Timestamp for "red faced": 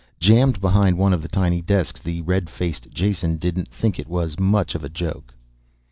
2.21-2.89